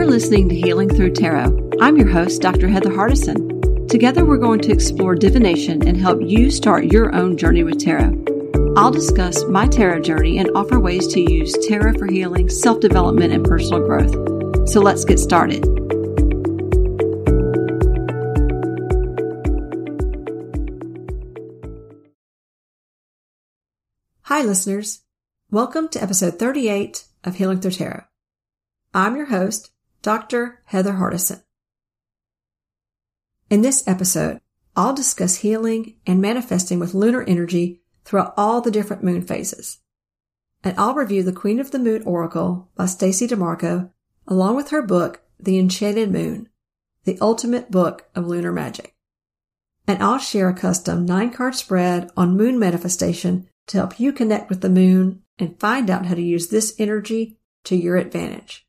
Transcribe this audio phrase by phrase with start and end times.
[0.00, 1.72] You're listening to Healing Through Tarot.
[1.78, 2.68] I'm your host, Dr.
[2.68, 3.86] Heather Hardison.
[3.86, 8.24] Together, we're going to explore divination and help you start your own journey with tarot.
[8.78, 13.34] I'll discuss my tarot journey and offer ways to use tarot for healing, self development,
[13.34, 14.70] and personal growth.
[14.70, 15.66] So let's get started.
[24.22, 25.02] Hi, listeners.
[25.50, 28.04] Welcome to episode 38 of Healing Through Tarot.
[28.94, 29.70] I'm your host,
[30.02, 30.62] Dr.
[30.64, 31.42] Heather Hardison.
[33.50, 34.40] In this episode,
[34.74, 39.80] I'll discuss healing and manifesting with lunar energy throughout all the different moon phases.
[40.64, 43.90] And I'll review The Queen of the Moon Oracle by Stacey DeMarco
[44.26, 46.48] along with her book, The Enchanted Moon,
[47.04, 48.94] the ultimate book of lunar magic.
[49.86, 54.48] And I'll share a custom nine card spread on moon manifestation to help you connect
[54.48, 58.66] with the moon and find out how to use this energy to your advantage.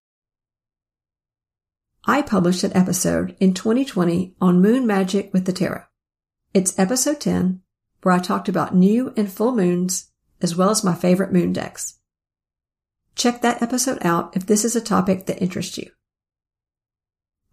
[2.06, 5.84] I published an episode in 2020 on moon magic with the tarot.
[6.52, 7.62] It's episode 10,
[8.02, 12.00] where I talked about new and full moons, as well as my favorite moon decks.
[13.14, 15.92] Check that episode out if this is a topic that interests you.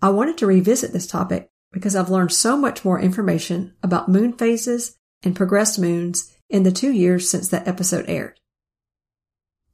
[0.01, 4.33] I wanted to revisit this topic because I've learned so much more information about moon
[4.33, 8.41] phases and progressed moons in the two years since that episode aired.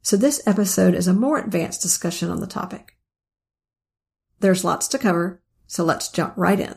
[0.01, 2.94] So this episode is a more advanced discussion on the topic.
[4.39, 6.75] There's lots to cover, so let's jump right in.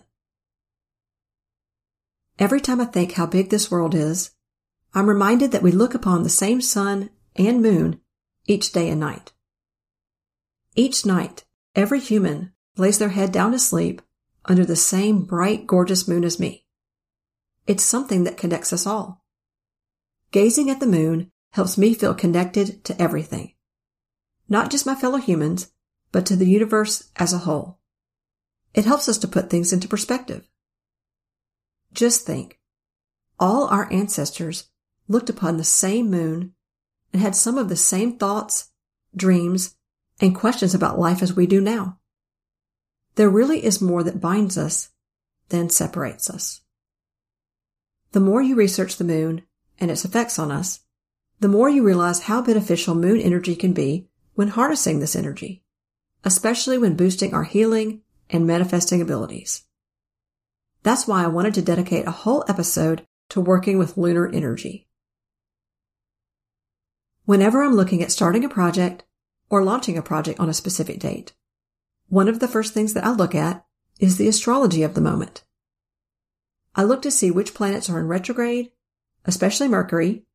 [2.39, 4.31] Every time I think how big this world is,
[4.95, 8.01] I'm reminded that we look upon the same sun and moon
[8.47, 9.33] each day and night.
[10.75, 14.01] Each night, every human lays their head down to sleep
[14.45, 16.65] under the same bright, gorgeous moon as me.
[17.67, 19.25] It's something that connects us all.
[20.31, 23.55] Gazing at the moon helps me feel connected to everything.
[24.49, 25.71] Not just my fellow humans,
[26.13, 27.79] but to the universe as a whole.
[28.75, 30.49] It helps us to put things into perspective.
[31.93, 32.59] Just think,
[33.41, 34.69] all our ancestors
[35.09, 36.55] looked upon the same moon
[37.13, 38.71] and had some of the same thoughts,
[39.17, 39.75] dreams,
[40.21, 41.99] and questions about life as we do now.
[43.15, 44.91] There really is more that binds us
[45.49, 46.61] than separates us.
[48.13, 49.43] The more you research the moon
[49.79, 50.81] and its effects on us,
[51.41, 55.63] the more you realize how beneficial moon energy can be when harnessing this energy
[56.29, 59.63] especially when boosting our healing and manifesting abilities.
[60.83, 64.89] That's why I wanted to dedicate a whole episode to working with lunar energy.
[67.25, 69.05] Whenever I'm looking at starting a project
[69.49, 71.33] or launching a project on a specific date,
[72.11, 73.65] one of the first things that I look at
[73.99, 75.45] is the astrology of the moment.
[76.77, 78.71] I look to see which planets are in retrograde,
[79.25, 80.27] especially Mercury,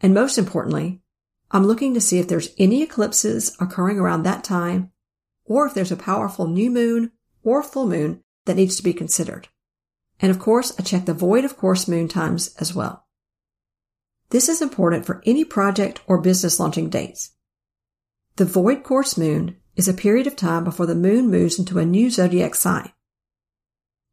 [0.00, 1.02] and most importantly,
[1.50, 4.92] I'm looking to see if there's any eclipses occurring around that time
[5.46, 7.12] or if there's a powerful new moon
[7.42, 9.48] or full moon that needs to be considered.
[10.20, 13.06] And of course, I check the void of course moon times as well.
[14.30, 17.32] This is important for any project or business launching dates.
[18.36, 21.84] The void course moon is a period of time before the moon moves into a
[21.84, 22.92] new zodiac sign.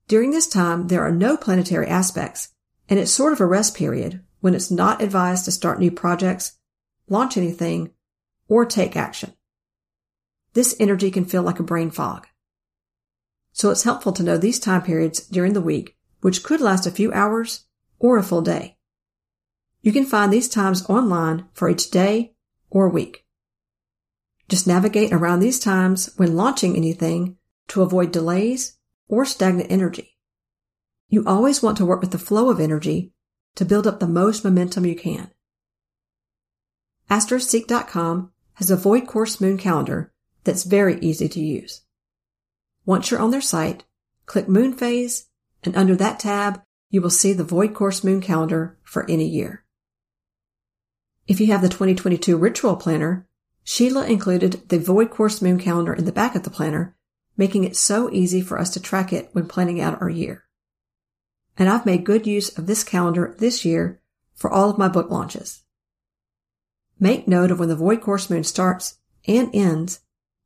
[0.08, 2.50] During this time, there are no planetary aspects,
[2.90, 6.60] and it's sort of a rest period when it's not advised to start new projects,
[7.08, 7.92] launch anything,
[8.50, 9.34] or take action.
[10.54, 12.28] This energy can feel like a brain fog.
[13.52, 16.92] So it's helpful to know these time periods during the week, which could last a
[16.92, 17.66] few hours
[18.00, 18.78] or a full day.
[19.82, 22.34] You can find these times online for each day
[22.70, 23.26] or week.
[24.48, 27.38] Just navigate around these times when launching anything
[27.70, 28.78] to avoid delays
[29.08, 30.18] or stagnant energy.
[31.10, 33.14] You always want to work with the flow of energy
[33.56, 35.32] to build up the most momentum you can.
[37.10, 40.13] Astroseek.com has a void course moon calendar
[40.44, 41.82] that's very easy to use.
[42.86, 43.84] Once you're on their site,
[44.26, 45.28] click Moon Phase,
[45.64, 49.64] and under that tab, you will see the Void Course Moon Calendar for any year.
[51.28, 53.26] If you have the 2022 Ritual Planner,
[53.64, 56.96] Sheila included the Void Course Moon Calendar in the back of the planner,
[57.38, 60.44] making it so easy for us to track it when planning out our year.
[61.58, 64.02] And I've made good use of this calendar this year
[64.36, 65.64] for all of my book launches.
[67.00, 70.02] Make note of when the Void Course Moon starts and ends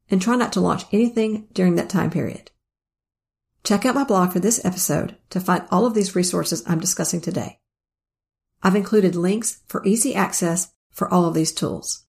[0.09, 2.51] and try not to launch anything during that time period.
[3.63, 7.19] Check out my blog for this episode to find all of these resources I'm discussing
[7.19, 7.59] today.
[8.63, 12.05] I've included links for easy access for all of these tools.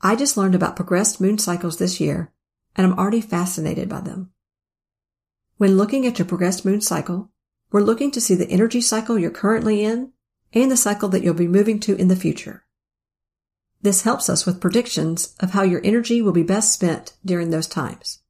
[0.00, 2.32] I just learned about progressed moon cycles this year,
[2.76, 4.30] and I'm already fascinated by them.
[5.56, 7.30] When looking at your progressed moon cycle,
[7.70, 10.12] we're looking to see the energy cycle you're currently in
[10.54, 12.64] and the cycle that you'll be moving to in the future.
[13.82, 17.66] This helps us with predictions of how your energy will be best spent during those
[17.66, 18.20] times.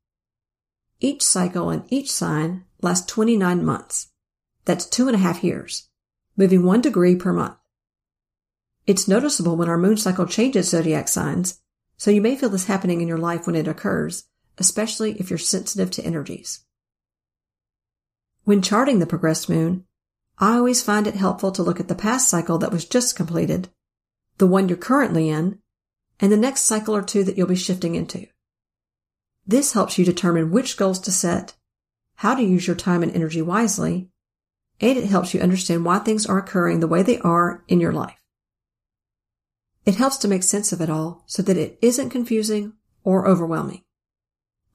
[1.01, 4.09] Each cycle and each sign lasts 29 months.
[4.65, 5.89] That's two and a half years,
[6.37, 7.57] moving one degree per month.
[8.87, 11.61] It's noticeable when our moon cycle changes zodiac signs,
[11.97, 14.25] so you may feel this happening in your life when it occurs,
[14.59, 16.65] especially if you're sensitive to energies.
[18.45, 19.85] When charting the progressed moon,
[20.39, 23.69] I always find it helpful to look at the past cycle that was just completed,
[24.39, 25.61] the one you're currently in,
[26.21, 28.27] and the next cycle or two that you'll be shifting into.
[29.47, 31.55] This helps you determine which goals to set,
[32.17, 34.11] how to use your time and energy wisely,
[34.81, 37.93] and it helps you understand why things are occurring the way they are in your
[37.93, 38.19] life.
[39.85, 42.73] It helps to make sense of it all so that it isn't confusing
[43.05, 43.83] or overwhelming.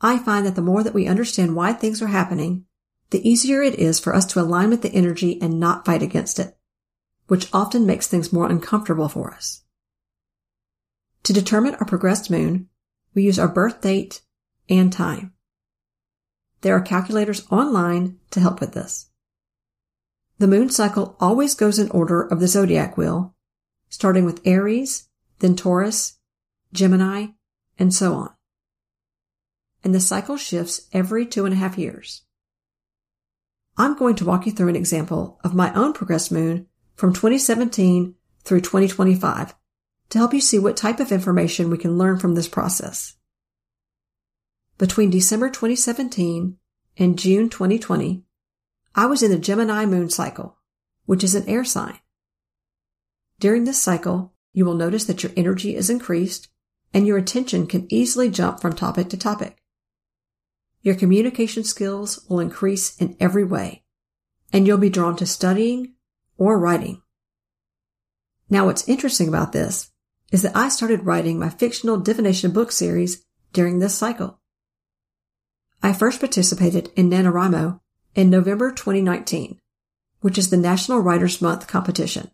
[0.01, 2.65] I find that the more that we understand why things are happening,
[3.11, 6.39] the easier it is for us to align with the energy and not fight against
[6.39, 6.55] it,
[7.27, 9.63] which often makes things more uncomfortable for us.
[11.23, 12.69] To determine our progressed moon,
[13.13, 14.21] we use our birth date
[14.69, 15.33] and time.
[16.61, 19.07] There are calculators online to help with this.
[20.37, 23.35] The moon cycle always goes in order of the zodiac wheel,
[23.89, 25.09] starting with Aries,
[25.39, 26.17] then Taurus,
[26.73, 27.27] Gemini,
[27.77, 28.33] and so on.
[29.83, 32.23] And the cycle shifts every two and a half years.
[33.79, 36.67] I'm going to walk you through an example of my own progressed moon
[36.97, 39.55] from 2017 through 2025
[40.09, 43.15] to help you see what type of information we can learn from this process.
[44.77, 46.57] Between December 2017
[46.97, 48.25] and June 2020,
[48.95, 50.57] I was in the Gemini moon cycle,
[51.05, 51.99] which is an air sign.
[53.39, 56.49] During this cycle, you will notice that your energy is increased
[56.93, 59.58] and your attention can easily jump from topic to topic.
[60.81, 63.83] Your communication skills will increase in every way,
[64.53, 65.93] and you'll be drawn to studying
[66.37, 67.01] or writing.
[68.49, 69.91] Now what's interesting about this
[70.31, 74.39] is that I started writing my fictional divination book series during this cycle.
[75.81, 77.79] I first participated in NaNoWriMo
[78.15, 79.59] in November 2019,
[80.21, 82.31] which is the National Writers Month competition,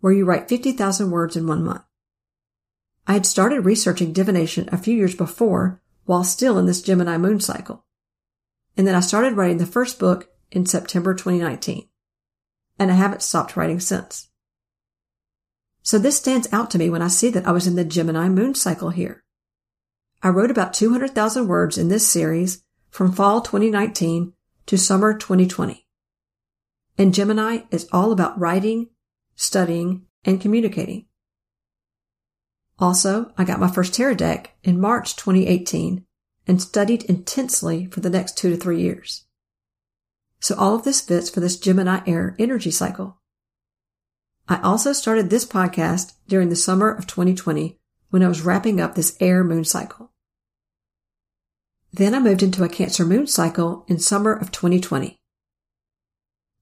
[0.00, 1.82] where you write 50,000 words in one month.
[3.06, 7.40] I had started researching divination a few years before while still in this Gemini moon
[7.40, 7.83] cycle.
[8.76, 11.88] And then I started writing the first book in September 2019.
[12.78, 14.28] And I haven't stopped writing since.
[15.82, 18.28] So this stands out to me when I see that I was in the Gemini
[18.28, 19.22] moon cycle here.
[20.22, 24.32] I wrote about 200,000 words in this series from fall 2019
[24.66, 25.86] to summer 2020.
[26.96, 28.88] And Gemini is all about writing,
[29.34, 31.06] studying, and communicating.
[32.78, 36.06] Also, I got my first tarot deck in March 2018
[36.46, 39.24] and studied intensely for the next two to three years.
[40.40, 43.18] So all of this fits for this Gemini air energy cycle.
[44.46, 47.78] I also started this podcast during the summer of 2020
[48.10, 50.12] when I was wrapping up this air moon cycle.
[51.92, 55.16] Then I moved into a Cancer moon cycle in summer of 2020.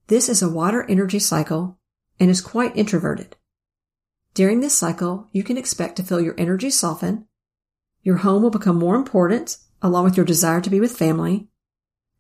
[0.07, 1.79] This is a water energy cycle
[2.21, 3.37] and is quite introverted.
[4.35, 7.27] During this cycle, you can expect to feel your energy soften,
[8.03, 11.49] your home will become more important along with your desire to be with family,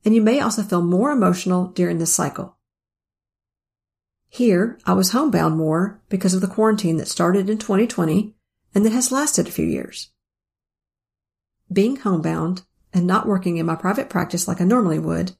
[0.04, 2.58] and you may also feel more emotional during this cycle.
[4.28, 8.34] Here, I was homebound more because of the quarantine that started in 2020
[8.74, 10.10] and that has lasted a few years.
[11.70, 15.32] Being homebound and not working in my private practice like I normally would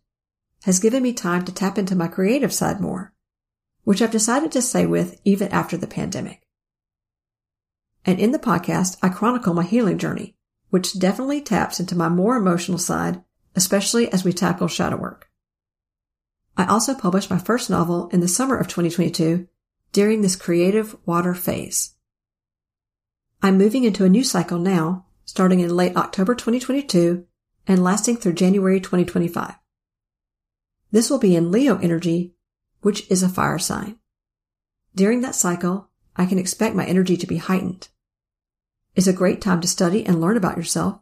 [0.64, 3.12] has given me time to tap into my creative side more,
[3.84, 6.46] which I've decided to stay with even after the pandemic.
[8.04, 10.36] And in the podcast, I chronicle my healing journey,
[10.72, 13.22] which definitely taps into my more emotional side,
[13.54, 15.28] especially as we tackle shadow work.
[16.56, 19.46] I also published my first novel in the summer of 2022
[19.92, 21.92] during this creative water phase.
[23.42, 27.26] I'm moving into a new cycle now, starting in late October 2022
[27.66, 29.54] and lasting through January 2025.
[30.90, 32.32] This will be in Leo energy,
[32.80, 33.98] which is a fire sign.
[34.94, 37.88] During that cycle, I can expect my energy to be heightened.
[38.94, 41.00] It's a great time to study and learn about yourself,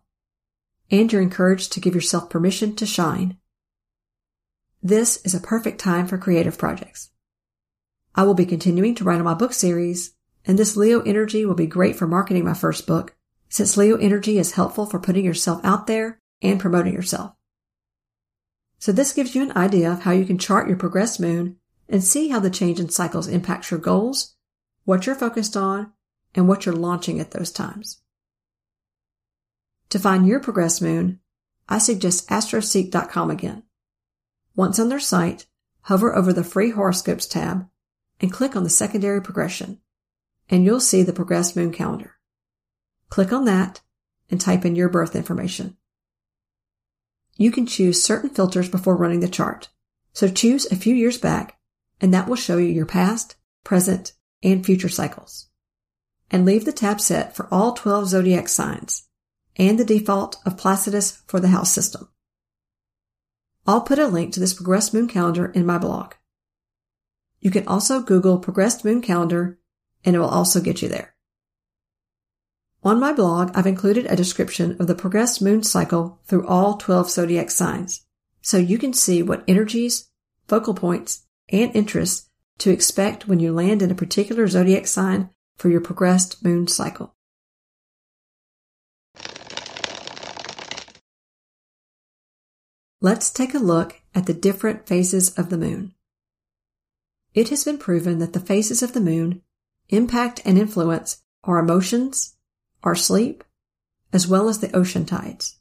[0.90, 3.36] and you're encouraged to give yourself permission to shine.
[4.82, 7.10] This is a perfect time for creative projects.
[8.14, 10.14] I will be continuing to write on my book series,
[10.46, 13.16] and this Leo energy will be great for marketing my first book,
[13.48, 17.34] since Leo energy is helpful for putting yourself out there and promoting yourself.
[18.78, 21.56] So this gives you an idea of how you can chart your progressed moon
[21.88, 24.36] and see how the change in cycles impacts your goals,
[24.84, 25.92] what you're focused on,
[26.34, 27.98] and what you're launching at those times.
[29.90, 31.20] To find your progressed moon,
[31.68, 33.64] I suggest astroseek.com again.
[34.54, 35.46] Once on their site,
[35.82, 37.68] hover over the free horoscopes tab
[38.20, 39.80] and click on the secondary progression,
[40.48, 42.16] and you'll see the progressed moon calendar.
[43.08, 43.80] Click on that
[44.30, 45.76] and type in your birth information.
[47.36, 49.70] You can choose certain filters before running the chart.
[50.12, 51.58] So choose a few years back
[52.00, 55.49] and that will show you your past, present, and future cycles.
[56.30, 59.08] And leave the tab set for all 12 zodiac signs
[59.56, 62.08] and the default of Placidus for the house system.
[63.66, 66.14] I'll put a link to this progressed moon calendar in my blog.
[67.40, 69.58] You can also Google progressed moon calendar
[70.04, 71.14] and it will also get you there.
[72.82, 77.10] On my blog, I've included a description of the progressed moon cycle through all 12
[77.10, 78.06] zodiac signs,
[78.40, 80.08] so you can see what energies,
[80.48, 85.28] focal points, and interests to expect when you land in a particular zodiac sign
[85.60, 87.14] for your progressed moon cycle.
[93.02, 95.92] Let's take a look at the different phases of the moon.
[97.34, 99.42] It has been proven that the phases of the moon
[99.90, 102.36] impact and influence our emotions,
[102.82, 103.44] our sleep,
[104.14, 105.58] as well as the ocean tides.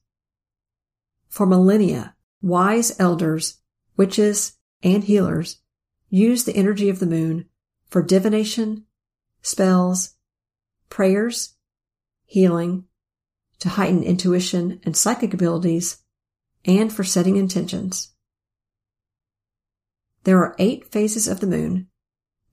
[1.28, 3.58] For millennia, wise elders,
[3.98, 5.58] witches, and healers
[6.10, 7.50] use the energy of the moon
[7.90, 8.86] for divination,
[9.42, 10.16] spells,
[10.90, 11.56] prayers,
[12.26, 12.86] healing,
[13.60, 15.98] to heighten intuition and psychic abilities,
[16.66, 18.14] and for setting intentions.
[20.24, 21.88] There are eight phases of the moon,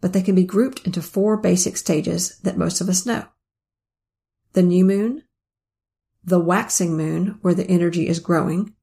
[0.01, 3.27] but they can be grouped into four basic stages that most of us know
[4.53, 5.23] the new moon,
[6.25, 8.75] the waxing moon, where the energy is growing,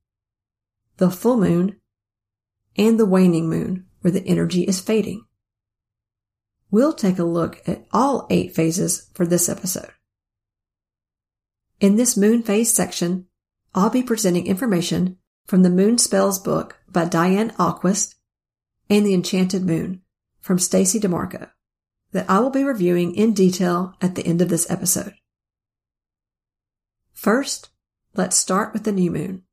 [0.98, 1.80] the full moon,
[2.78, 5.26] and the waning moon, where the energy is fading.
[6.74, 9.92] We'll take a look at all eight phases for this episode.
[11.80, 13.28] In this moon phase section,
[13.76, 18.16] I'll be presenting information from the Moon Spells book by Diane Ahlquist
[18.90, 20.02] and The Enchanted Moon
[20.42, 21.52] from Stacey DeMarco
[22.12, 25.14] that I will be reviewing in detail at the end of this episode.
[27.14, 27.70] First,
[28.16, 29.44] let's start with the new moon.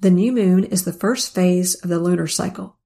[0.00, 2.76] The new moon is the first phase of the lunar cycle.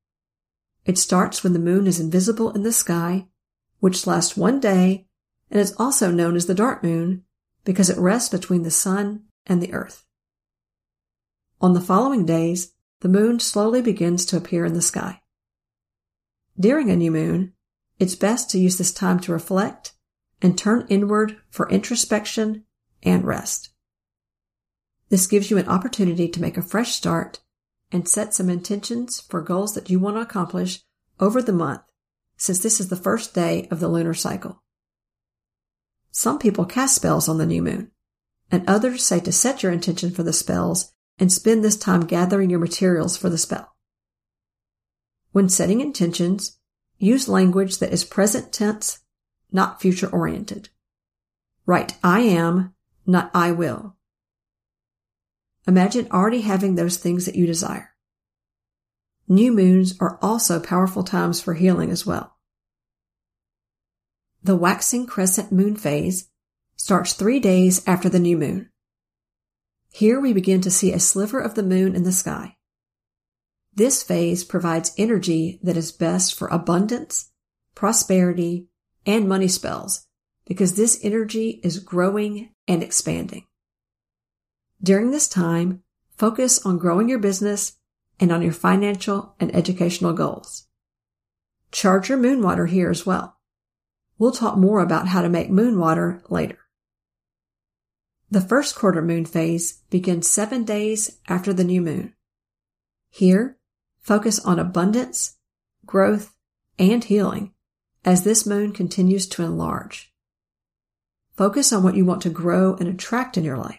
[0.88, 3.26] It starts when the moon is invisible in the sky,
[3.78, 5.06] which lasts one day
[5.50, 7.24] and is also known as the dark moon
[7.62, 10.06] because it rests between the sun and the earth.
[11.60, 15.20] On the following days, the moon slowly begins to appear in the sky.
[16.58, 17.52] During a new moon,
[17.98, 19.92] it's best to use this time to reflect
[20.40, 22.64] and turn inward for introspection
[23.02, 23.74] and rest.
[25.10, 27.40] This gives you an opportunity to make a fresh start
[27.90, 30.80] and set some intentions for goals that you want to accomplish
[31.20, 31.82] over the month,
[32.36, 34.62] since this is the first day of the lunar cycle.
[36.10, 37.90] Some people cast spells on the new moon,
[38.50, 42.50] and others say to set your intention for the spells and spend this time gathering
[42.50, 43.74] your materials for the spell.
[45.32, 46.58] When setting intentions,
[46.98, 49.00] use language that is present tense,
[49.52, 50.68] not future oriented.
[51.66, 52.74] Write I am
[53.06, 53.97] not I will.
[55.68, 57.94] Imagine already having those things that you desire.
[59.28, 62.38] New moons are also powerful times for healing as well.
[64.42, 66.30] The waxing crescent moon phase
[66.74, 68.70] starts three days after the new moon.
[69.92, 72.56] Here we begin to see a sliver of the moon in the sky.
[73.74, 77.30] This phase provides energy that is best for abundance,
[77.74, 78.68] prosperity,
[79.04, 80.06] and money spells
[80.46, 83.47] because this energy is growing and expanding.
[84.82, 85.82] During this time,
[86.16, 87.76] focus on growing your business
[88.20, 90.66] and on your financial and educational goals.
[91.70, 93.36] Charge your moon water here as well.
[94.18, 96.58] We'll talk more about how to make moon water later.
[98.30, 102.14] The first quarter moon phase begins seven days after the new moon.
[103.10, 103.58] Here,
[104.00, 105.36] focus on abundance,
[105.86, 106.34] growth,
[106.78, 107.52] and healing
[108.04, 110.12] as this moon continues to enlarge.
[111.36, 113.77] Focus on what you want to grow and attract in your life.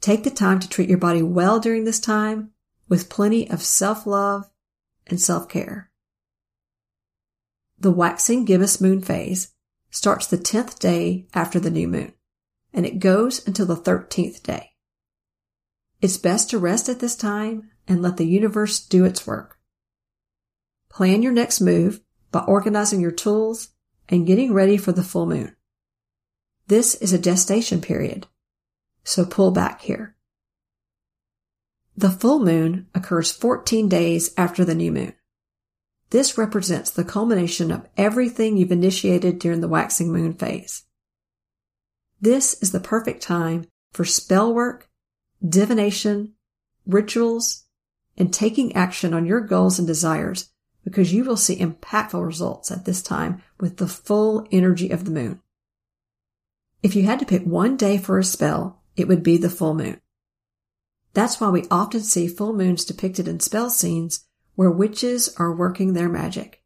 [0.00, 2.52] Take the time to treat your body well during this time
[2.88, 4.50] with plenty of self-love
[5.06, 5.90] and self-care.
[7.78, 9.52] The waxing gibbous moon phase
[9.90, 12.12] starts the 10th day after the new moon,
[12.72, 14.72] and it goes until the 13th day.
[16.00, 19.58] It's best to rest at this time and let the universe do its work.
[20.88, 23.70] Plan your next move by organizing your tools
[24.08, 25.54] and getting ready for the full moon.
[26.68, 28.26] This is a gestation period,
[29.04, 30.16] so pull back here.
[31.96, 35.14] The full moon occurs 14 days after the new moon.
[36.10, 40.84] This represents the culmination of everything you've initiated during the waxing moon phase.
[42.20, 44.88] This is the perfect time for spell work,
[45.46, 46.34] divination,
[46.86, 47.64] rituals,
[48.16, 50.50] and taking action on your goals and desires
[50.84, 55.10] because you will see impactful results at this time with the full energy of the
[55.10, 55.40] moon.
[56.82, 59.74] If you had to pick one day for a spell, it would be the full
[59.74, 60.00] moon.
[61.12, 65.92] That's why we often see full moons depicted in spell scenes where witches are working
[65.92, 66.62] their magic.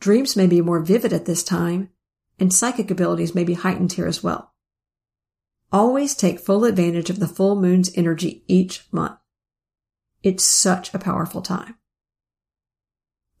[0.00, 1.90] Dreams may be more vivid at this time,
[2.38, 4.54] and psychic abilities may be heightened here as well.
[5.72, 9.18] Always take full advantage of the full moon's energy each month.
[10.22, 11.76] It's such a powerful time.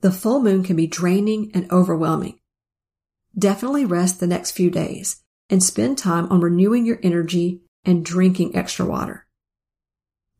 [0.00, 2.38] The full moon can be draining and overwhelming.
[3.36, 8.56] Definitely rest the next few days and spend time on renewing your energy and drinking
[8.56, 9.26] extra water.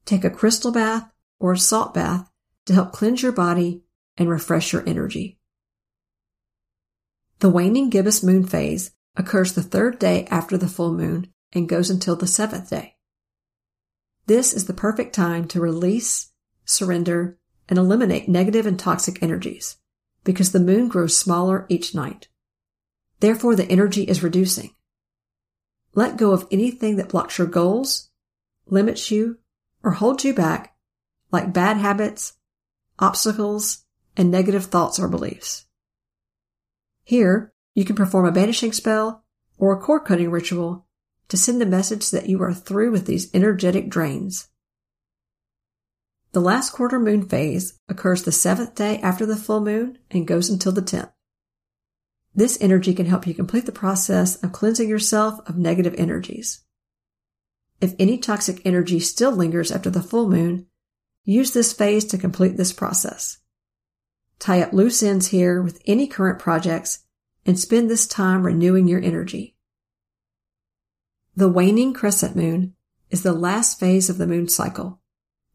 [0.04, 2.30] Take a crystal bath or a salt bath
[2.66, 3.82] to help cleanse your body
[4.16, 5.38] and refresh your energy.
[7.40, 11.90] The waning gibbous moon phase occurs the third day after the full moon and goes
[11.90, 12.96] until the seventh day.
[14.26, 16.30] This is the perfect time to release,
[16.64, 17.38] surrender,
[17.68, 19.76] and eliminate negative and toxic energies
[20.22, 22.28] because the moon grows smaller each night.
[23.20, 24.74] Therefore, the energy is reducing.
[25.94, 28.10] Let go of anything that blocks your goals,
[28.66, 29.38] limits you,
[29.82, 30.76] or holds you back,
[31.32, 32.34] like bad habits,
[32.98, 33.84] obstacles,
[34.16, 35.66] and negative thoughts or beliefs.
[37.02, 39.24] Here, you can perform a banishing spell
[39.58, 40.86] or a cord cutting ritual
[41.28, 44.48] to send the message that you are through with these energetic drains.
[46.32, 50.48] The last quarter moon phase occurs the seventh day after the full moon and goes
[50.48, 51.12] until the 10th.
[52.34, 56.62] This energy can help you complete the process of cleansing yourself of negative energies.
[57.80, 60.66] If any toxic energy still lingers after the full moon,
[61.24, 63.38] use this phase to complete this process.
[64.38, 67.00] Tie up loose ends here with any current projects
[67.44, 69.56] and spend this time renewing your energy.
[71.34, 72.74] The waning crescent moon
[73.10, 75.00] is the last phase of the moon cycle,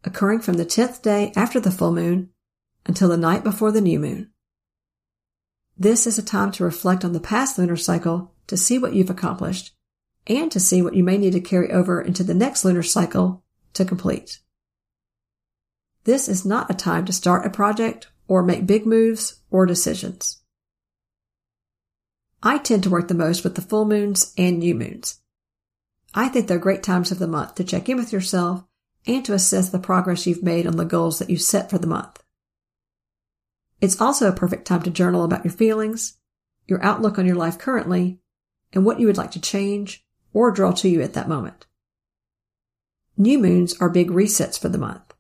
[0.04, 2.30] occurring from the 10th day after the full moon
[2.86, 4.32] until the night before the new moon.
[5.78, 9.10] This is a time to reflect on the past lunar cycle to see what you've
[9.10, 9.76] accomplished
[10.26, 13.44] and to see what you may need to carry over into the next lunar cycle
[13.74, 14.40] to complete.
[16.06, 20.42] This is not a time to start a project or make big moves or decisions.
[22.42, 25.20] I tend to work the most with the full moons and new moons.
[26.14, 28.64] I think they're great times of the month to check in with yourself
[29.06, 31.88] and to assess the progress you've made on the goals that you set for the
[31.88, 32.24] month.
[33.82, 36.18] It's also a perfect time to journal about your feelings,
[36.68, 38.20] your outlook on your life currently,
[38.74, 41.66] and what you would like to change or draw to you at that moment.
[43.18, 45.14] New moons are big resets for the month,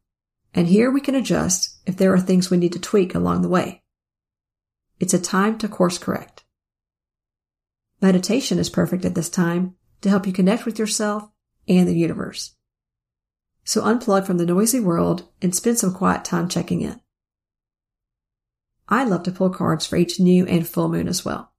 [0.53, 3.49] and here we can adjust if there are things we need to tweak along the
[3.49, 3.81] way.
[4.99, 6.43] It's a time to course correct.
[8.01, 11.29] Meditation is perfect at this time to help you connect with yourself
[11.67, 12.55] and the universe.
[13.63, 16.99] So unplug from the noisy world and spend some quiet time checking in.
[18.87, 21.51] I love to pull cards for each new and full moon as well.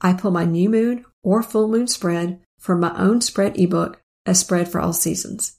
[0.00, 4.34] I pull my new moon or full moon spread from my own spread ebook, A
[4.34, 5.56] Spread for All Seasons.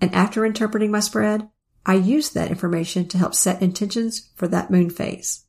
[0.00, 1.48] And after interpreting my spread,
[1.86, 5.44] I use that information to help set intentions for that moon phase.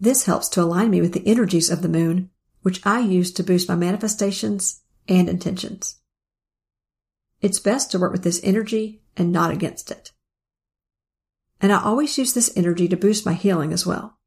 [0.00, 2.30] This helps to align me with the energies of the moon
[2.62, 5.96] which I use to boost my manifestations and intentions.
[7.40, 10.12] It's best to work with this energy and not against it.
[11.60, 14.18] And I always use this energy to boost my healing as well.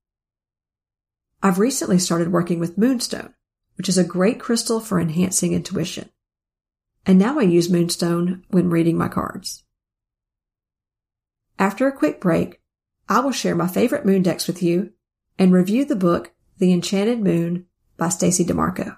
[1.41, 3.34] I've recently started working with Moonstone,
[3.76, 6.10] which is a great crystal for enhancing intuition.
[7.06, 9.63] And now I use Moonstone when reading my cards.
[11.58, 12.60] After a quick break,
[13.10, 14.91] I will share my favorite moon decks with you
[15.39, 17.65] and review the book The Enchanted Moon
[17.98, 18.98] by Stacey DeMarco.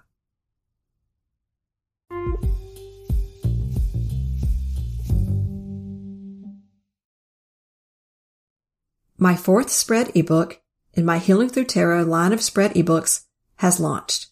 [9.23, 10.59] My fourth spread ebook
[10.95, 13.23] in my Healing Through Tarot line of spread ebooks
[13.55, 14.27] has launched.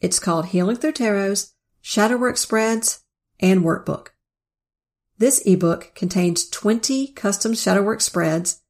[0.00, 1.52] It's called Healing Through Tarot's
[1.84, 3.00] Shadowwork Spreads
[3.38, 4.06] and Workbook.
[5.18, 8.62] This ebook contains 20 custom shadowwork spreads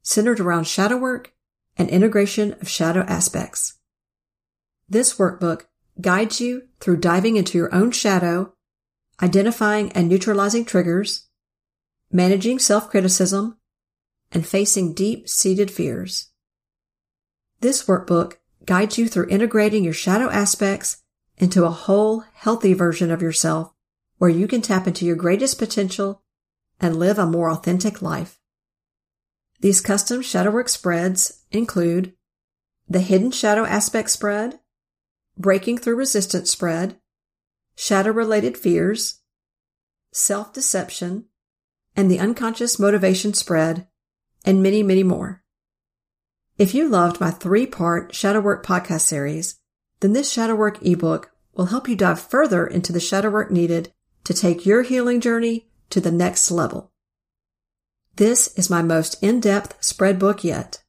[0.00, 1.26] centered around shadowwork
[1.76, 3.74] and integration of shadow aspects.
[4.88, 5.64] This workbook
[6.00, 8.54] guides you through diving into your own shadow,
[9.22, 11.28] identifying and neutralizing triggers,
[12.10, 13.58] managing self-criticism,
[14.32, 16.30] and facing deep-seated fears.
[17.60, 18.34] This workbook
[18.64, 20.98] guides you through integrating your shadow aspects
[21.38, 23.72] into a whole, healthy version of yourself
[24.18, 26.22] where you can tap into your greatest potential
[26.80, 28.38] and live a more authentic life.
[29.60, 32.14] These custom shadow work spreads include
[32.88, 34.60] the Hidden Shadow Aspect Spread,
[35.36, 36.98] breaking through resistance spread,
[37.74, 39.20] shadow related fears,
[40.12, 41.26] self deception,
[41.96, 43.88] and the unconscious motivation spread,
[44.46, 45.42] and many, many more.
[46.56, 49.58] If you loved my three part shadow work podcast series,
[50.00, 53.92] then this shadow work ebook will help you dive further into the shadow work needed
[54.24, 56.92] to take your healing journey to the next level.
[58.16, 60.82] This is my most in-depth spread book yet.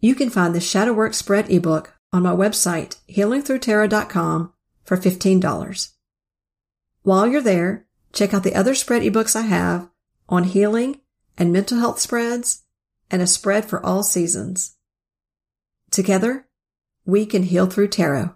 [0.00, 4.52] You can find the shadow work spread ebook on my website, healingthroughtarot.com
[4.84, 5.92] for $15.
[7.02, 9.88] While you're there, check out the other spread ebooks I have
[10.28, 11.00] on healing
[11.36, 12.62] and mental health spreads
[13.10, 14.76] and a spread for all seasons.
[15.90, 16.46] Together,
[17.04, 18.35] we can heal through tarot.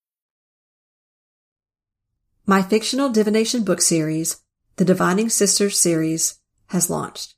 [2.45, 4.41] My fictional divination book series,
[4.77, 7.35] the Divining Sisters series, has launched.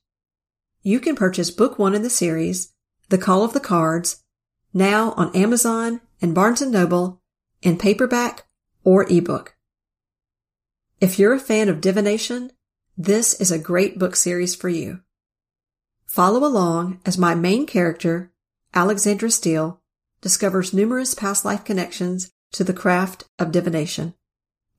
[0.82, 2.72] You can purchase book one in the series,
[3.10, 4.24] The Call of the Cards,
[4.74, 7.22] now on Amazon and Barnes & Noble
[7.62, 8.46] in paperback
[8.86, 9.58] or ebook.
[11.02, 12.52] If you're a fan of divination,
[12.98, 15.02] this is a great book series for you.
[16.06, 18.32] Follow along as my main character,
[18.74, 19.82] Alexandra Steele,
[20.22, 24.14] discovers numerous past life connections to the craft of divination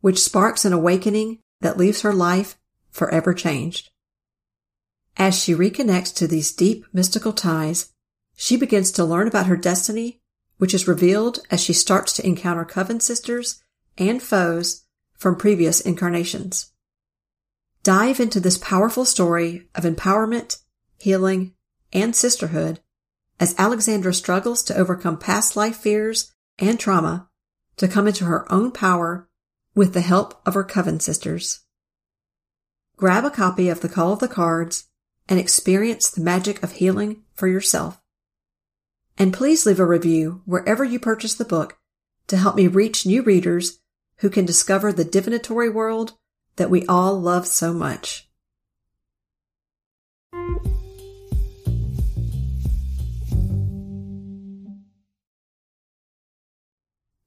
[0.05, 2.59] which sparks an awakening that leaves her life
[2.91, 3.89] forever changed.
[5.17, 7.91] As she reconnects to these deep mystical ties,
[8.37, 10.21] she begins to learn about her destiny,
[10.59, 13.63] which is revealed as she starts to encounter coven sisters
[13.97, 14.83] and foes
[15.15, 16.75] from previous incarnations.
[17.83, 20.59] Dive into this powerful story of empowerment,
[20.99, 21.55] healing,
[21.95, 22.79] and sisterhood
[23.41, 27.31] as Alexandra struggles to overcome past life fears and trauma
[27.79, 29.31] to come into her own power
[29.75, 31.61] with the help of her coven sisters.
[32.97, 34.85] Grab a copy of The Call of the Cards
[35.29, 38.01] and experience the magic of healing for yourself.
[39.19, 41.79] And please leave a review wherever you purchase the book
[42.27, 43.81] to help me reach new readers
[44.19, 46.15] who can discover the divinatory world
[46.57, 48.29] that we all love so much.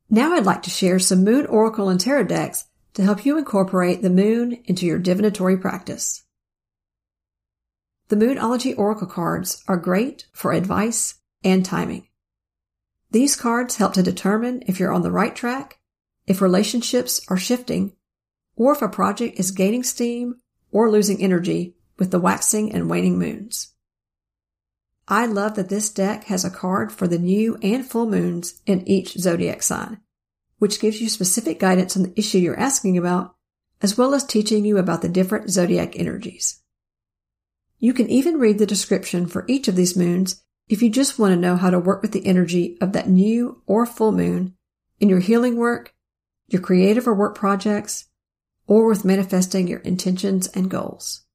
[0.10, 4.02] Now I'd like to share some Moon Oracle and Tarot decks to help you incorporate
[4.02, 6.24] the moon into your divinatory practice.
[8.08, 12.08] The Moonology Oracle cards are great for advice and timing.
[13.12, 15.80] These cards help to determine if you're on the right track,
[16.26, 17.94] if relationships are shifting,
[18.56, 20.40] or if a project is gaining steam
[20.72, 23.74] or losing energy with the waxing and waning moons.
[25.08, 28.86] I love that this deck has a card for the new and full moons in
[28.88, 30.02] each zodiac sign,
[30.60, 33.36] which gives you specific guidance on the issue you're asking about,
[33.82, 36.62] as well as teaching you about the different zodiac energies.
[37.80, 41.34] You can even read the description for each of these moons if you just want
[41.34, 44.56] to know how to work with the energy of that new or full moon
[45.00, 45.94] in your healing work,
[46.48, 48.10] your creative or work projects,
[48.66, 51.27] or with manifesting your intentions and goals.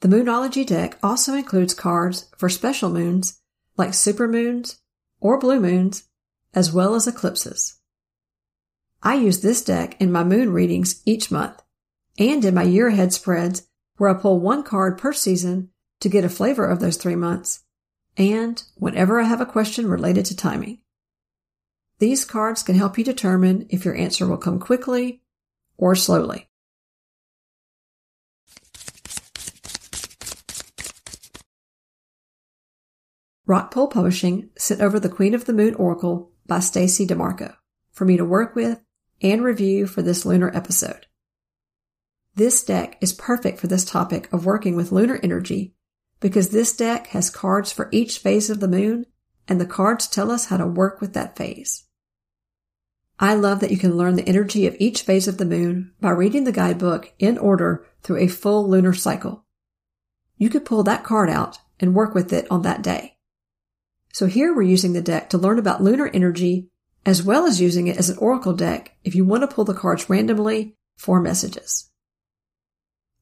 [0.00, 3.40] The Moonology deck also includes cards for special moons
[3.76, 4.78] like supermoons
[5.20, 6.04] or blue moons,
[6.54, 7.76] as well as eclipses.
[9.02, 11.62] I use this deck in my moon readings each month
[12.18, 16.24] and in my year ahead spreads where I pull one card per season to get
[16.24, 17.60] a flavor of those three months
[18.16, 20.78] and whenever I have a question related to timing.
[21.98, 25.22] These cards can help you determine if your answer will come quickly
[25.78, 26.49] or slowly.
[33.50, 37.56] Rockpool Publishing sent over the Queen of the Moon Oracle by Stacey DeMarco
[37.90, 38.80] for me to work with
[39.20, 41.06] and review for this lunar episode.
[42.36, 45.74] This deck is perfect for this topic of working with lunar energy
[46.20, 49.04] because this deck has cards for each phase of the moon
[49.48, 51.88] and the cards tell us how to work with that phase.
[53.18, 56.10] I love that you can learn the energy of each phase of the moon by
[56.10, 59.44] reading the guidebook in order through a full lunar cycle.
[60.36, 63.16] You could pull that card out and work with it on that day.
[64.12, 66.68] So here we're using the deck to learn about lunar energy
[67.06, 69.74] as well as using it as an oracle deck if you want to pull the
[69.74, 71.90] cards randomly for messages.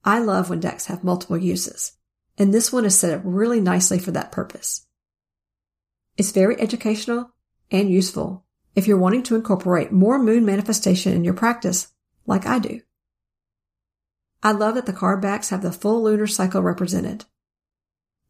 [0.05, 1.93] I love when decks have multiple uses,
[2.37, 4.87] and this one is set up really nicely for that purpose.
[6.17, 7.31] It's very educational
[7.71, 11.89] and useful if you're wanting to incorporate more moon manifestation in your practice,
[12.27, 12.81] like I do.
[14.43, 17.25] I love that the card backs have the full lunar cycle represented.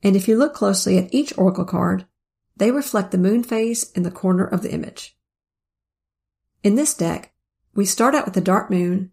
[0.02, 2.06] And if you look closely at each oracle card,
[2.58, 5.16] They reflect the moon phase in the corner of the image.
[6.62, 7.32] In this deck,
[7.74, 9.12] we start out with the dark moon,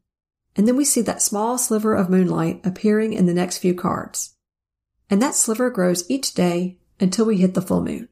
[0.56, 4.36] and then we see that small sliver of moonlight appearing in the next few cards.
[5.10, 8.10] And that sliver grows each day until we hit the full moon.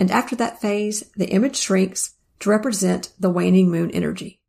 [0.00, 4.40] And after that phase, the image shrinks to represent the waning moon energy.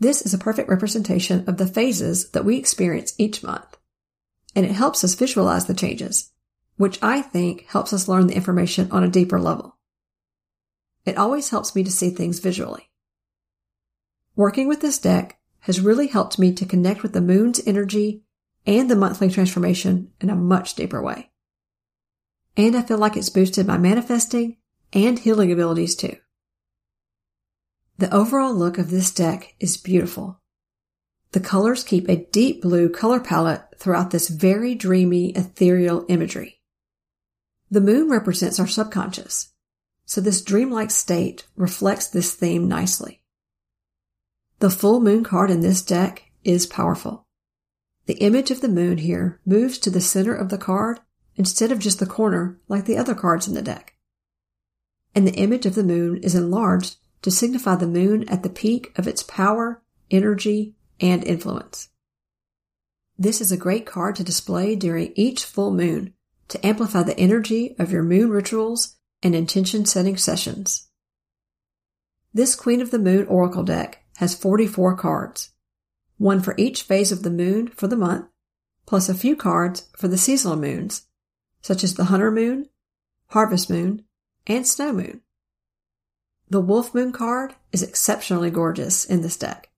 [0.00, 3.78] This is a perfect representation of the phases that we experience each month,
[4.56, 6.32] and it helps us visualize the changes,
[6.76, 9.76] which I think helps us learn the information on a deeper level.
[11.04, 12.90] It always helps me to see things visually.
[14.36, 18.22] Working with this deck has really helped me to connect with the moon's energy
[18.66, 21.30] and the monthly transformation in a much deeper way.
[22.56, 24.56] And I feel like it's boosted my manifesting
[24.92, 26.16] and healing abilities too.
[27.98, 30.40] The overall look of this deck is beautiful.
[31.32, 36.53] The colors keep a deep blue color palette throughout this very dreamy, ethereal imagery.
[37.74, 39.52] The moon represents our subconscious,
[40.06, 43.24] so this dreamlike state reflects this theme nicely.
[44.60, 47.26] The full moon card in this deck is powerful.
[48.06, 51.00] The image of the moon here moves to the center of the card
[51.34, 53.96] instead of just the corner like the other cards in the deck.
[55.12, 58.92] And the image of the moon is enlarged to signify the moon at the peak
[58.94, 59.82] of its power,
[60.12, 61.88] energy, and influence.
[63.18, 66.13] This is a great card to display during each full moon
[66.48, 70.88] to amplify the energy of your moon rituals and intention setting sessions.
[72.32, 75.50] This Queen of the Moon Oracle deck has 44 cards,
[76.18, 78.26] one for each phase of the moon for the month,
[78.86, 81.06] plus a few cards for the seasonal moons,
[81.62, 82.68] such as the Hunter Moon,
[83.28, 84.04] Harvest Moon,
[84.46, 85.20] and Snow Moon.
[86.50, 89.70] The Wolf Moon card is exceptionally gorgeous in this deck,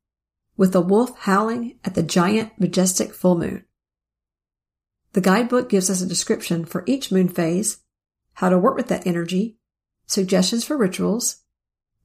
[0.56, 3.65] with the wolf howling at the giant, majestic full moon.
[5.16, 7.78] The guidebook gives us a description for each moon phase,
[8.34, 9.56] how to work with that energy,
[10.06, 11.38] suggestions for rituals,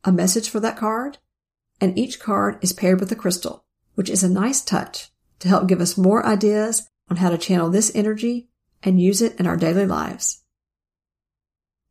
[0.06, 1.18] a message for that card,
[1.82, 5.68] and each card is paired with a crystal, which is a nice touch to help
[5.68, 8.48] give us more ideas on how to channel this energy
[8.82, 10.44] and use it in our daily lives.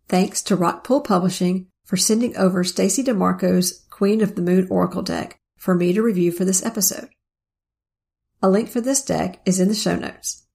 [0.09, 5.39] Thanks to Rockpool Publishing for sending over Stacey DeMarco's Queen of the Moon Oracle deck
[5.59, 7.11] for me to review for this episode.
[8.41, 10.47] A link for this deck is in the show notes.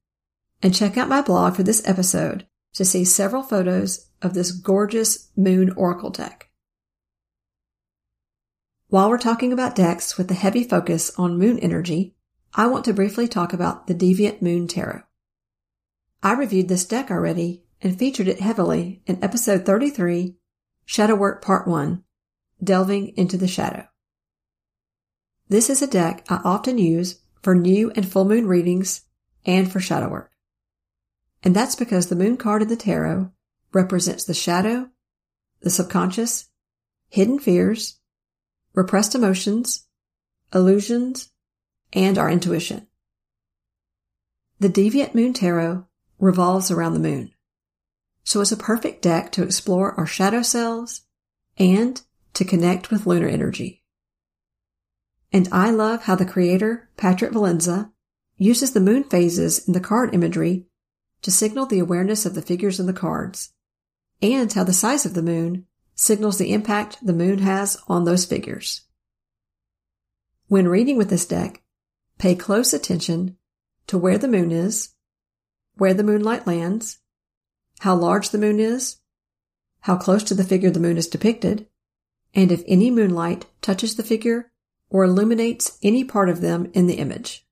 [0.61, 5.29] And check out my blog for this episode to see several photos of this gorgeous
[5.35, 6.49] Moon Oracle deck.
[8.87, 12.15] While we're talking about decks with a heavy focus on moon energy,
[12.53, 15.03] I want to briefly talk about the Deviant Moon Tarot.
[16.23, 20.35] I reviewed this deck already and featured it heavily in episode 33
[20.85, 22.03] Shadow Work Part 1
[22.63, 23.87] Delving into the Shadow.
[25.47, 29.01] This is a deck I often use for new and full moon readings
[29.45, 30.31] and for shadow work.
[31.45, 33.31] And that's because the moon card in the tarot
[33.71, 34.89] represents the shadow,
[35.62, 36.49] the subconscious,
[37.08, 37.99] hidden fears,
[38.73, 39.88] repressed emotions,
[40.53, 41.31] illusions,
[41.93, 42.88] and our intuition.
[44.60, 45.86] The Deviant Moon Tarot
[46.19, 47.31] revolves around the moon
[48.25, 51.01] so it's a perfect deck to explore our shadow selves
[51.58, 52.01] and
[52.34, 53.84] to connect with lunar energy.
[55.31, 57.91] And I love how the creator, Patrick Valenza,
[58.38, 60.65] uses the moon phases in the card imagery
[61.21, 63.54] to signal the awareness of the figures in the cards,
[64.21, 68.25] and how the size of the moon signals the impact the moon has on those
[68.25, 68.82] figures.
[70.47, 71.63] When reading with this deck,
[72.17, 73.38] pay close attention
[73.88, 74.89] to where the moon is,
[75.75, 76.99] where the moonlight lands,
[77.80, 78.97] how large the moon is,
[79.82, 81.67] how close to the figure the moon is depicted,
[82.34, 84.51] and if any moonlight touches the figure
[84.89, 87.45] or illuminates any part of them in the image.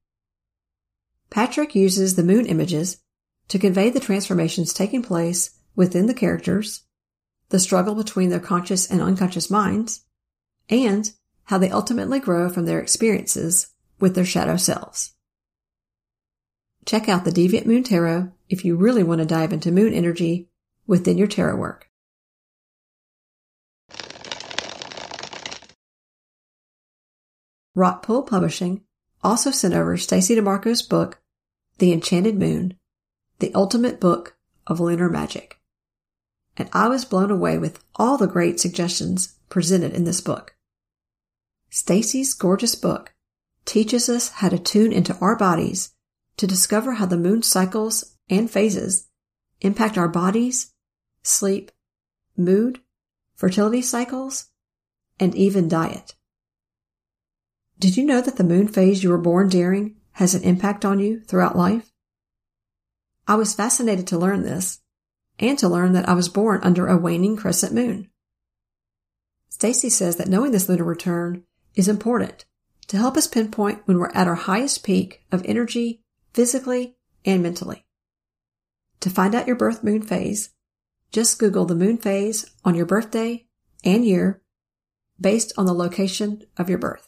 [1.29, 3.02] Patrick uses the moon images
[3.47, 6.83] to convey the transformations taking place within the characters,
[7.49, 10.05] the struggle between their conscious and unconscious minds,
[10.69, 11.11] and
[11.45, 13.67] how they ultimately grow from their experiences
[13.99, 15.13] with their shadow selves.
[16.85, 20.49] Check out the Deviant Moon Tarot if you really want to dive into moon energy
[20.85, 21.89] within your tarot work.
[27.75, 28.81] Rockpool Publishing
[29.23, 31.21] also sent over Stacey DeMarco's book,
[31.79, 32.75] The Enchanted Moon,
[33.43, 35.59] the ultimate book of lunar magic.
[36.55, 40.55] And I was blown away with all the great suggestions presented in this book.
[41.69, 43.13] Stacey's gorgeous book
[43.65, 45.91] teaches us how to tune into our bodies
[46.37, 49.09] to discover how the moon cycles and phases
[49.59, 50.71] impact our bodies,
[51.21, 51.69] sleep,
[52.37, 52.79] mood,
[53.35, 54.45] fertility cycles,
[55.19, 56.15] and even diet.
[57.77, 60.99] Did you know that the moon phase you were born during has an impact on
[60.99, 61.92] you throughout life?
[63.27, 64.81] I was fascinated to learn this,
[65.39, 68.09] and to learn that I was born under a waning crescent moon.
[69.49, 71.43] Stacey says that knowing this lunar return
[71.75, 72.45] is important
[72.87, 76.01] to help us pinpoint when we're at our highest peak of energy
[76.33, 77.85] physically and mentally.
[78.99, 80.49] To find out your birth moon phase,
[81.11, 83.45] just Google the moon phase on your birthday
[83.83, 84.41] and year
[85.19, 87.07] based on the location of your birth.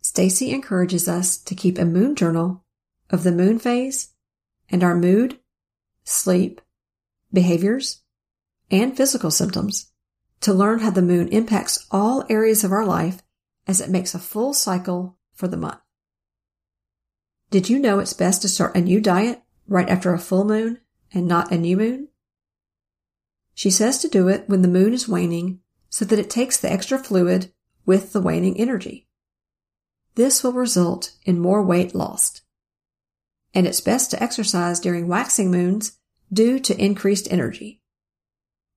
[0.00, 2.64] Stacey encourages us to keep a moon journal
[3.10, 4.14] of the moon phase
[4.70, 5.38] and our mood,
[6.04, 6.60] sleep,
[7.32, 8.02] behaviors,
[8.70, 9.92] and physical symptoms
[10.40, 13.22] to learn how the moon impacts all areas of our life
[13.66, 15.80] as it makes a full cycle for the month.
[17.50, 20.80] Did you know it's best to start a new diet right after a full moon
[21.12, 22.08] and not a new moon?
[23.54, 26.70] She says to do it when the moon is waning so that it takes the
[26.70, 27.52] extra fluid
[27.86, 29.08] with the waning energy.
[30.14, 32.42] This will result in more weight lost.
[33.54, 35.98] And it's best to exercise during waxing moons
[36.32, 37.80] due to increased energy.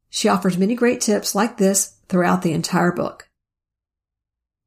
[0.09, 3.29] She offers many great tips like this throughout the entire book.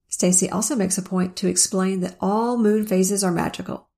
[0.09, 3.88] Stacey also makes a point to explain that all moon phases are magical.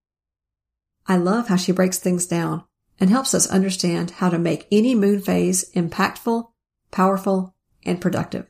[1.07, 2.65] I love how she breaks things down
[2.99, 6.51] and helps us understand how to make any moon phase impactful,
[6.91, 8.47] powerful, and productive.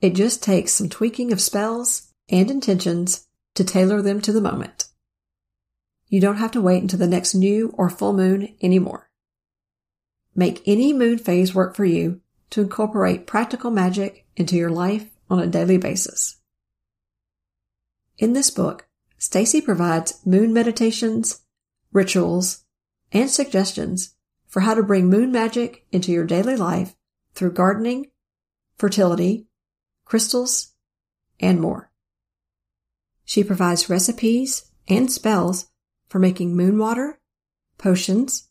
[0.00, 4.87] It just takes some tweaking of spells and intentions to tailor them to the moment.
[6.08, 9.10] You don't have to wait until the next new or full moon anymore.
[10.34, 15.38] Make any moon phase work for you to incorporate practical magic into your life on
[15.38, 16.36] a daily basis.
[18.16, 21.42] In this book, Stacey provides moon meditations,
[21.92, 22.64] rituals,
[23.12, 24.14] and suggestions
[24.46, 26.96] for how to bring moon magic into your daily life
[27.34, 28.06] through gardening,
[28.76, 29.46] fertility,
[30.04, 30.74] crystals,
[31.38, 31.90] and more.
[33.24, 35.66] She provides recipes and spells
[36.08, 37.18] for making moon water,
[37.76, 38.48] potions,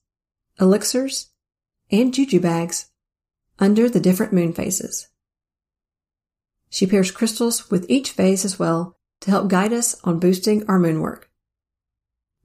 [0.59, 1.27] elixirs,
[1.91, 2.91] and juju bags
[3.59, 5.07] under the different moon phases.
[6.69, 10.79] She pairs crystals with each phase as well to help guide us on boosting our
[10.79, 11.29] moon work.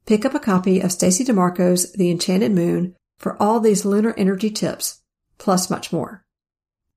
[0.07, 4.51] Pick up a copy of Stacey DeMarco's The Enchanted Moon for all these lunar energy
[4.51, 5.03] tips,
[5.38, 6.25] plus much more.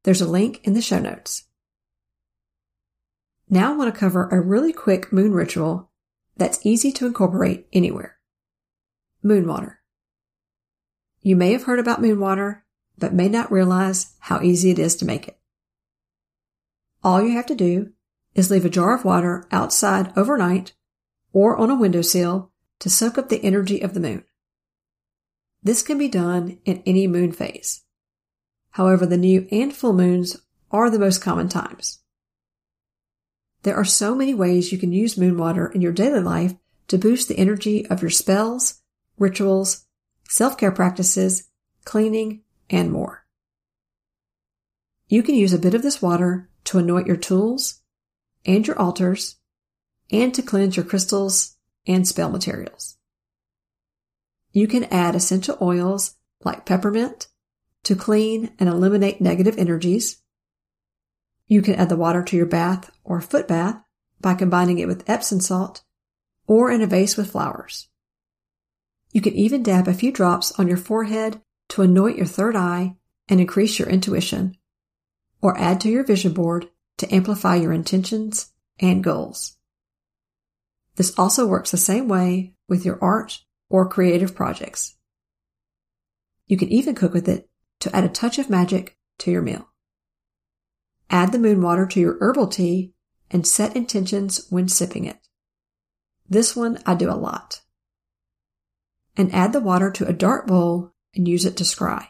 [0.04, 1.44] There's a link in the show notes.
[3.50, 5.92] Now I want to cover a really quick moon ritual
[6.38, 8.18] that's easy to incorporate anywhere.
[9.24, 9.80] Moon water.
[11.22, 12.66] You may have heard about moon water,
[12.98, 15.38] but may not realize how easy it is to make it.
[17.04, 17.92] All you have to do
[18.34, 20.74] is leave a jar of water outside overnight
[21.34, 24.24] or on a windowsill to soak up the energy of the moon.
[25.64, 27.84] This can be done in any moon phase.
[28.72, 30.38] However, the new and full moons
[30.70, 32.00] are the most common times.
[33.66, 36.54] There are so many ways you can use moon water in your daily life
[36.88, 38.84] to boost the energy of your spells,
[39.18, 39.88] rituals,
[40.30, 41.50] self-care practices,
[41.84, 43.26] cleaning, and more.
[45.08, 47.82] You can use a bit of this water to anoint your tools
[48.46, 49.38] and your altars
[50.12, 52.98] and to cleanse your crystals and spell materials.
[54.52, 57.30] You can add essential oils like peppermint
[57.86, 60.22] to clean and eliminate negative energies.
[61.48, 63.82] You can add the water to your bath or foot bath
[64.20, 65.84] by combining it with Epsom salt
[66.48, 67.88] or in a vase with flowers.
[69.12, 72.96] You can even dab a few drops on your forehead to anoint your third eye
[73.28, 74.56] and increase your intuition,
[75.42, 79.58] or add to your vision board to amplify your intentions and goals.
[80.96, 84.96] This also works the same way with your art or creative projects.
[86.48, 89.68] You can even cook with it to add a touch of magic to your meal.
[91.16, 92.94] Add the moon water to your herbal tea
[93.32, 95.18] and set intentions when sipping it.
[96.28, 97.62] This one I do a lot.
[99.16, 102.08] And add the water to a dark bowl and use it to scry.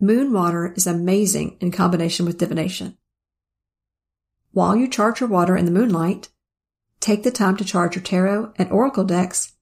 [0.00, 2.96] Moon water is amazing in combination with divination.
[4.52, 6.30] While you charge your water in the moonlight,
[7.00, 9.52] take the time to charge your tarot and oracle decks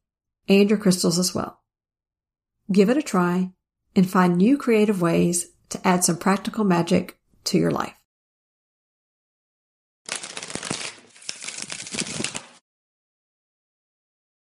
[0.49, 1.61] and your crystals as well.
[2.71, 3.51] Give it a try
[3.97, 7.97] and find new creative ways to add some practical magic to your life.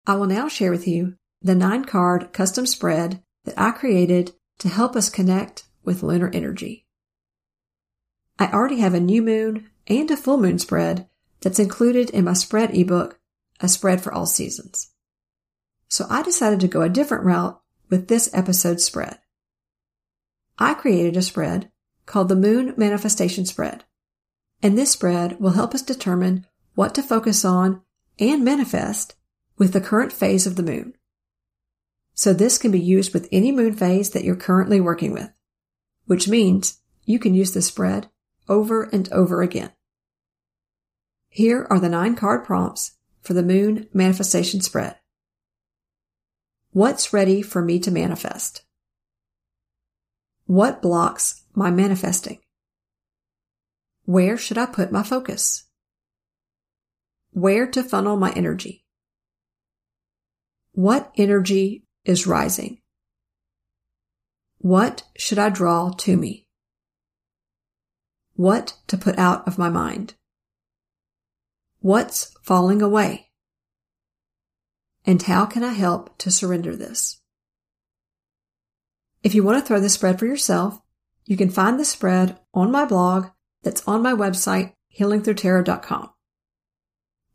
[0.08, 4.70] I will now share with you the nine card custom spread that I created to
[4.70, 6.86] help us connect with lunar energy.
[8.38, 11.08] I already have a new moon and a full moon spread
[11.42, 13.20] that's included in my spread ebook,
[13.60, 14.92] A Spread for All Seasons.
[15.88, 19.20] So I decided to go a different route with this episode spread.
[20.58, 21.72] I created a spread
[22.06, 23.84] called the Moon Manifestation Spread,
[24.62, 27.82] and this spread will help us determine what to focus on
[28.20, 29.16] and manifest
[29.58, 30.94] with the current phase of the moon.
[32.14, 35.32] So this can be used with any moon phase that you're currently working with,
[36.06, 38.10] which means you can use the spread
[38.48, 39.72] over and over again.
[41.30, 42.92] Here are the nine card prompts
[43.22, 44.98] for the moon manifestation spread.
[46.72, 48.64] What's ready for me to manifest?
[50.46, 52.40] What blocks my manifesting?
[54.06, 55.64] Where should I put my focus?
[57.32, 58.85] Where to funnel my energy?
[60.76, 62.80] What energy is rising?
[64.58, 66.50] What should I draw to me?
[68.34, 70.16] What to put out of my mind?
[71.80, 73.30] What's falling away?
[75.06, 77.22] And how can I help to surrender this?
[79.24, 80.82] If you want to throw this spread for yourself,
[81.24, 83.28] you can find the spread on my blog
[83.64, 86.10] that's on my website, healingthroughtarot.com.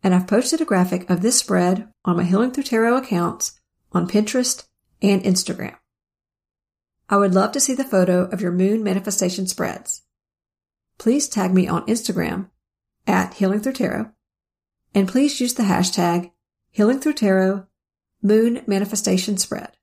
[0.02, 3.60] And I've posted a graphic of this spread on my Healing Through Tarot accounts
[3.92, 4.66] on Pinterest
[5.02, 5.76] and Instagram.
[7.08, 10.02] I would love to see the photo of your moon manifestation spreads.
[10.98, 12.50] Please tag me on Instagram
[13.06, 14.10] at Healing Through Tarot
[14.94, 16.30] and please use the hashtag
[16.70, 17.66] Healing Through Tarot
[18.22, 19.76] Moon Manifestation Spread.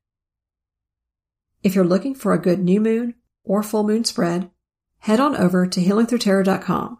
[1.64, 4.52] If you're looking for a good new moon or full moon spread,
[5.00, 7.00] head on over to healingthroughtarot.com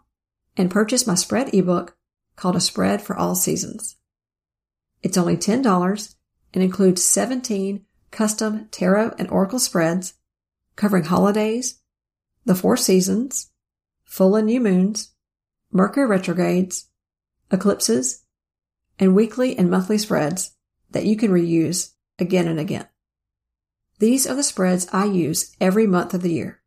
[0.56, 1.96] and purchase my spread ebook
[2.38, 3.96] called A Spread for All Seasons.
[5.02, 6.14] It's only $10
[6.54, 10.14] and includes 17 custom tarot and oracle spreads
[10.76, 11.80] covering holidays,
[12.44, 13.50] the four seasons,
[14.04, 15.10] full and new moons,
[15.72, 16.86] Mercury retrogrades,
[17.50, 18.24] eclipses,
[18.98, 20.54] and weekly and monthly spreads
[20.90, 22.86] that you can reuse again and again.
[23.98, 26.62] These are the spreads I use every month of the year.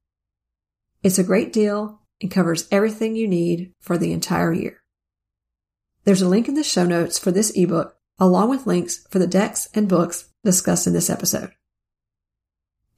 [1.01, 4.80] It's a great deal and covers everything you need for the entire year.
[6.03, 9.27] There's a link in the show notes for this ebook along with links for the
[9.27, 11.51] decks and books discussed in this episode.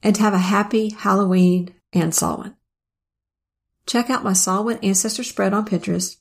[0.02, 2.56] And have a happy Halloween and Samhain.
[3.86, 6.16] Check out my Samhain ancestor spread on Pinterest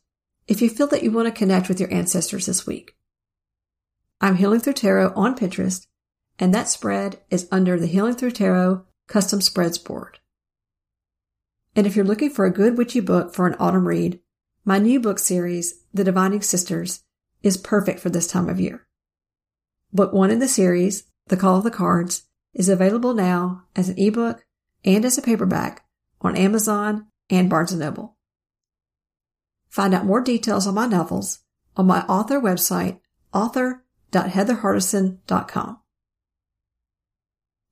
[0.48, 2.96] if you feel that you want to connect with your ancestors this week.
[4.22, 5.86] I'm Healing Through Tarot on Pinterest,
[6.40, 10.20] and that spread is under the Healing Through Tarot Custom Spreads board.
[11.76, 14.22] And if you're looking for a good witchy book for an autumn read,
[14.64, 17.04] my new book series, The Divining Sisters,
[17.44, 18.88] is perfect for this time of year.
[19.92, 22.24] Book one in the series, The Call of the Cards,
[22.54, 24.46] is available now as an ebook
[24.84, 25.86] and as a paperback
[26.22, 28.18] on Amazon and Barnes & Noble.
[29.70, 31.40] Find out more details on my novels
[31.76, 33.00] on my author website,
[33.34, 35.80] author.heatherhardison.com.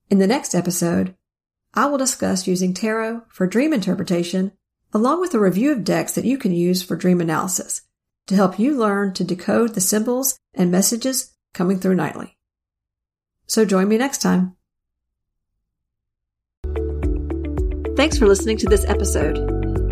[0.10, 1.16] In the next episode,
[1.74, 4.52] I will discuss using tarot for dream interpretation
[4.94, 7.84] along with a review of decks that you can use for dream analysis
[8.28, 12.38] to help you learn to decode the symbols and messages coming through nightly.
[13.48, 14.56] So join me next time.
[17.96, 19.38] Thanks for listening to this episode.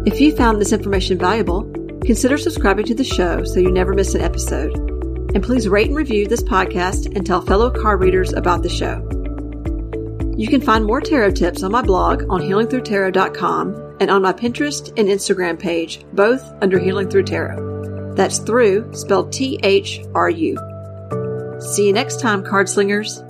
[0.07, 1.69] If you found this information valuable,
[2.05, 4.75] Consider subscribing to the show so you never miss an episode.
[5.35, 9.05] And please rate and review this podcast and tell fellow card readers about the show.
[10.35, 14.87] You can find more tarot tips on my blog on healingthroughtarot.com and on my Pinterest
[14.97, 17.68] and Instagram page, both under Healing Through Tarot.
[18.15, 20.57] That's through spelled T H R U.
[21.59, 23.21] See you next time, card slingers.